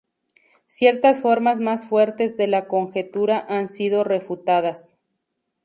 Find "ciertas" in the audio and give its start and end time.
0.65-1.21